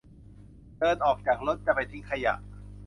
[0.79, 2.33] เดินออกจากรถจะไปทิ้งขยะ